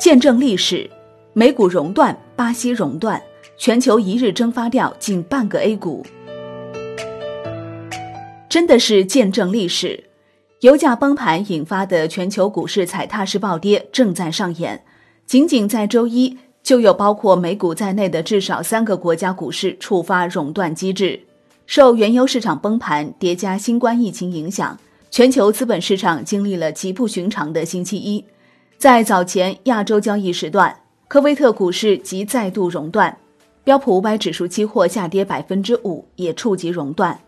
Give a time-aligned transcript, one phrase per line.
[0.00, 0.88] 见证历史，
[1.34, 3.20] 美股熔断，巴西熔断，
[3.58, 6.02] 全球一日蒸发掉近半个 A 股，
[8.48, 10.02] 真的是见证历史。
[10.60, 14.82] 油价崩盘引发的全球股市踩踏式暴跌正在上演。
[15.26, 21.20] 仅仅在周一，就有包括美股在内的至少三个国家股市触发熔断机制。
[21.66, 24.80] 受原油市场崩盘叠加新冠疫情影响，
[25.10, 28.24] 全球资本市场经历了极不寻常的星期一。
[28.80, 30.74] 在早前亚洲交易时段，
[31.06, 33.14] 科威特股市即再度熔断，
[33.62, 37.20] 标普五百指数期货下跌百分之五，也触及熔断。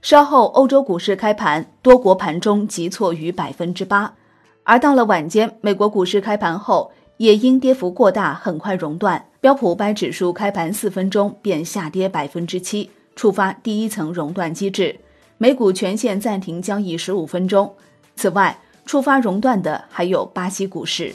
[0.00, 4.14] 稍后欧洲股市开盘，多国盘中急挫逾百分之八，
[4.62, 9.22] 而到了晚间，美国股市开盘后也因跌幅过大，很快熔断。
[9.42, 14.98] 标普五百指数开盘四分钟便下跌百分之七，触发第一层熔断机制，
[15.36, 17.74] 美股全线暂停交易十五分钟。
[18.16, 21.12] 此外，触发熔断的还有巴西股市，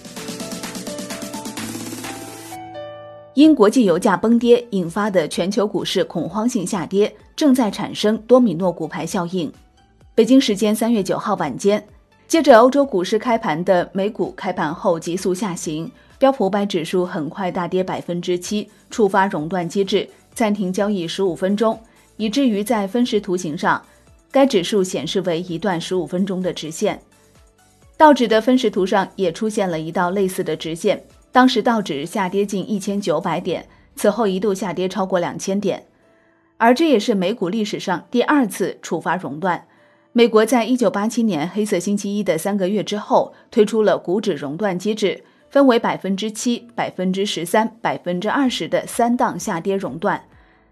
[3.34, 9.52] 因国际油价崩跌引发的全球股市恐慌性下跌，正在产生多米诺骨牌效应。
[10.14, 11.84] 北京时间三月九号晚间，
[12.28, 21.80] 接着欧洲股市开盘的美股开盘后急速下行，标普五百指数很快大跌百分之七，触发熔断机制，暂停交易十五分钟，
[22.17, 23.84] 以至于在分时图形上，
[24.30, 27.02] 该指数显示为一段十五分钟的直线。
[27.95, 35.85] 道指的分时图上也出现了一道类似的直线，当时道指下跌近一千九百点，此后一度下跌超过两千点，
[36.58, 39.66] 而这也是美股历史上第二次触发熔断。
[40.11, 50.23] 美国在一九八七年黑色星期一的三个月之后推出了股指熔断机制，分为百分之七、百分之十三、百分之二十的三档下跌熔断。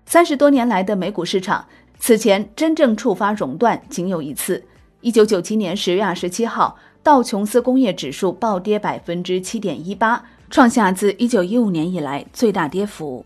[0.05, 4.63] 三十多年来的美股市场，此前真正触发熔断仅有一次，
[5.01, 6.77] 一九九七年十月二十七号。
[7.03, 13.25] 道琼斯工业指数暴跌百分之七点一八，创下自一九一五年以来最大跌幅。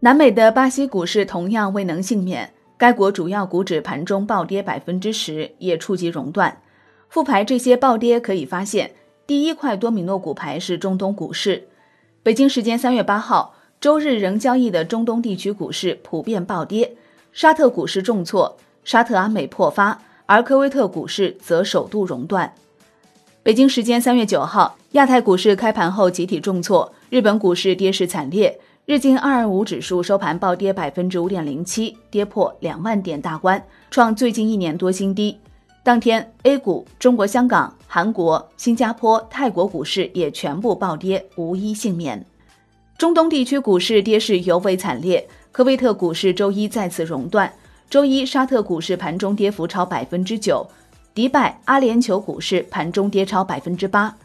[0.00, 6.60] 南美的巴西股市同样未能幸免，该国主要股指盘中暴跌百分之十，也触及熔断。
[7.08, 8.92] 复牌这些暴跌可以发现，
[9.26, 11.66] 第一块多米诺骨牌是中东股市。
[12.22, 16.94] 北京时间三月八号周日仍交易的中东地区股市普遍暴跌，
[17.32, 22.54] 沙特股市重挫，沙特阿美破发，而科威特股市则首度熔断。
[23.42, 35.38] 北京时间三月九号，亚太股市开盘后集体重挫，日本股市跌势惨烈，日经二二五指数收盘暴跌百分之五点零七，跌破两万点大关，创最近一年多新低。
[35.82, 42.26] 当天，A 股、中国香港、韩国、新加坡、泰国股市也全部暴跌，无一幸免。
[42.98, 47.50] 中东地区股市跌势尤为惨烈，科威特股市周一再次熔断，
[47.88, 50.66] 周一沙特股市盘中跌幅超百分之九。
[51.18, 54.16] 迪拜、阿联酋股市盘中跌超百分之八，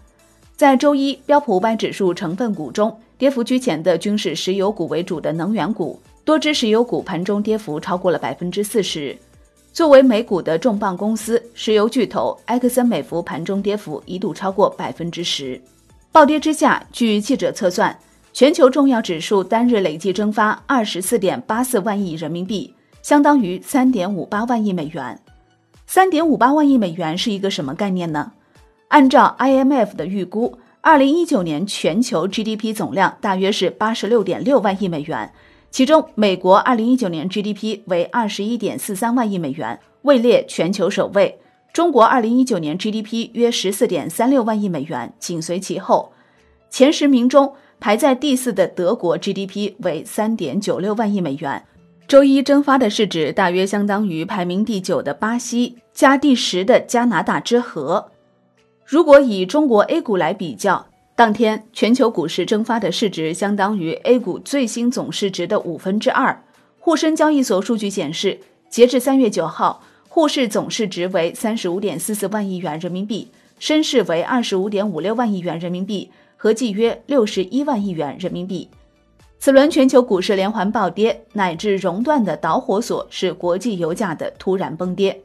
[0.55, 9.17] 在周一标普五百指数成分股中，跌幅居前的均是石油股为主的能源股，多只石油股盘中跌幅超过了百分之四十。
[9.71, 15.59] 作为美股的重磅公司，石油巨头埃克森美孚盘中跌幅一度超过百分之十。
[16.11, 17.97] 暴跌之下，据记者测算，
[18.33, 22.71] 全球重要指数单日累计蒸发二十四点八四万亿人民币，
[23.01, 25.19] 相当于三点五八万亿美元。
[25.93, 28.31] 三点五八万亿美元是一个什么概念呢？
[28.87, 35.31] 按照 IMF 的预估，二零一九年全球 GDP 总量大约是八十六点六万亿美元，
[35.69, 41.37] 其中美国二零一九年 GDP 为二十一点四三万亿美元，位列全球首位。
[41.71, 46.11] 中国二零一九年 GDP 约十四点三六万亿美元，紧随其后。
[46.71, 51.63] 前十名中排在第四的德国 GDP 为三点九六万亿美元。
[52.13, 58.11] 周一蒸发的市值大约相当于排名第九的巴西加第十的加拿大之和。
[58.85, 60.85] 如果以中国 A 股来比较，
[61.15, 66.39] 当天全球股市蒸发的市值相当于 A 股最新总市值的五分之二。
[66.77, 78.69] 沪深交易所数据显示，截至三月九号，沪市总市值为三十五点四四万亿元人民币，深市为二十五点五六万亿元人民币，合计约六十一万亿元人民币。
[79.43, 85.19] 此轮全球股市连环暴跌乃至熔断的导火索是国际油价的突然崩跌。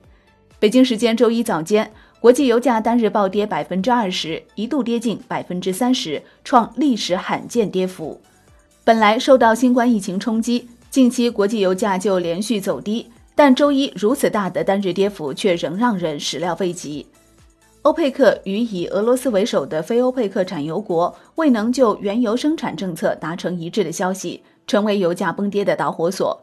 [0.59, 1.89] 北京时间周一早间，
[2.19, 8.21] 国际油价单日暴跌百分之二十，一度跌近百分之三十，创历史罕见跌幅。
[8.83, 17.07] 本来受到新冠疫情冲击，近期国际油价就连续走低，但周一如此大的单日跌幅却仍让人始料未及。
[17.83, 26.41] 欧佩克与以俄罗斯为首的非欧佩克产油国未能就原油生产政策达成一致的消息，成为油价崩跌的导火索。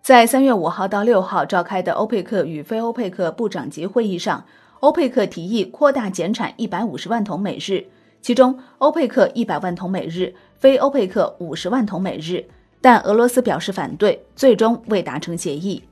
[0.00, 4.44] 在三月五号到六号召开的欧佩克与非欧佩克部长级会议上，
[4.78, 7.84] 欧佩克提议扩大减产一百五十万桶每日，
[8.22, 12.44] 其中欧佩克一百万桶每日，非欧佩克五十万桶每日，
[12.80, 15.82] 但俄罗斯表示反对，最终未达成协议。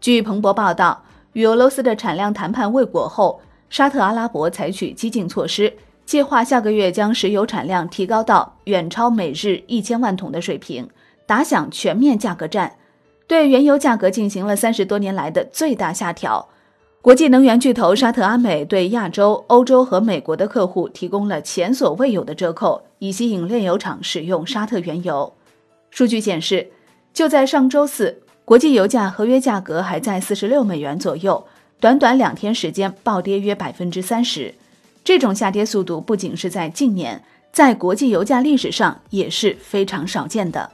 [0.00, 1.02] 据彭博报道，
[1.32, 3.40] 与俄罗斯的产量谈判未果后，
[3.70, 5.72] 沙特阿拉伯采取激进措施，
[6.04, 10.88] 计划下个月将石油产量提高到远超每日一千万桶的水平，
[11.24, 12.74] 打响全面价格战。
[13.28, 16.48] 对原油价格进行了三十多年来的最大下调。
[17.00, 25.32] 国际能源巨头沙特阿美对亚洲、欧洲和美国的客户提供了前所未有的折扣，以吸引炼油厂使用沙特原油。
[25.90, 26.72] 数据显示，
[27.14, 31.46] 就在上周四，国际油价合约价格还在四十六美元左右，
[31.80, 34.54] 短短两天时间暴跌约百分之三十。
[35.02, 40.70] 这种下跌速度不仅是在近年，在国际油价历史上也是非常少见的。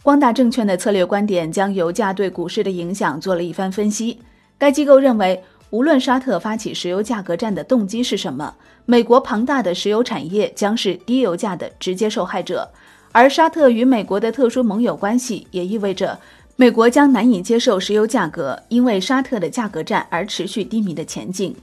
[0.00, 4.20] 光大证券的策略观点将油价对股市的影响做了一番分析。
[4.56, 8.54] 该机构认为，无论沙特发起石油价格战的动机是什么，
[8.86, 12.70] 美国庞大的石油产业将是低油价的直接受害者。
[13.10, 16.16] 而沙特与美国的特殊盟友关系也意味着，
[16.60, 21.54] 美国将难以接受石油价格因为沙特的价格战而持续低迷的前景。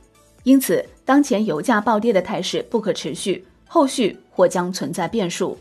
[0.44, 5.58] 因此，当前油价暴跌的态势不可持续，后续或将存在变数。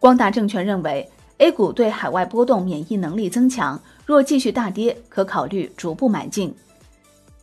[0.00, 1.06] 光大证券认为。
[1.38, 6.54] A 股对海外波动免疫能力增强，若继续大跌，可考虑逐步买进。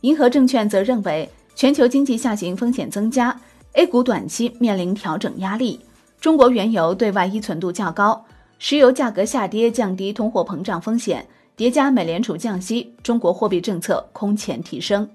[0.00, 3.38] 银河证券则认为，全球经济下行风险增加
[3.74, 5.78] ，A 股短期面临调整压力。
[6.18, 8.24] 中国原油对外依存度较高，
[8.62, 11.26] 石油价格下跌降低通货膨胀风险，
[11.56, 15.08] 叠加美联储降息，中国货币政策空前提升。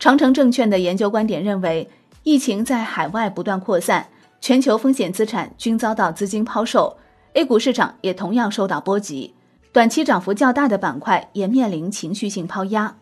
[0.00, 1.88] 长城证券的研究观点认为，
[2.24, 4.08] 疫情在海外不断扩散，
[4.40, 6.96] 全球风险资产均遭到资金抛售。
[7.34, 9.32] A 股市场也同样受到波及，
[9.72, 12.96] 短期涨幅较大的板块也面临情绪性抛压。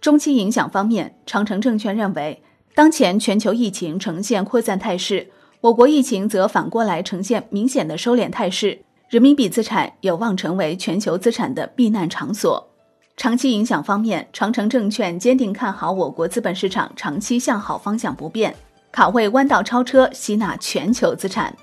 [0.00, 2.42] 中期影响方面，长城证券认为，
[2.74, 5.30] 当前全球疫情呈现扩散态势，
[5.60, 12.68] 我国疫情则反过来呈现明显的收敛态势，人民币资产有望成为全球资产的避难场所。
[13.16, 18.52] 长期影响方面，长城证券坚定看好我国资本市场长期向好方向不变，
[18.90, 21.54] 卡位弯道超车，吸纳全球资产。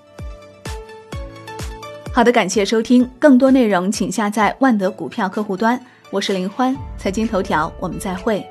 [2.13, 5.77] 好的，感谢收听，更多内容请下载万德股票客户端。
[6.11, 8.47] 我是林欢，财经头条，我们再会。